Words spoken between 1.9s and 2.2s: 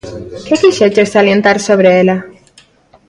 ela?